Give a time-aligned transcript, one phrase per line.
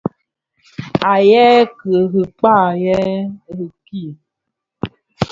[1.09, 1.49] Aa yêê
[2.15, 3.07] rikpaa, yêê
[3.57, 4.03] rì kì.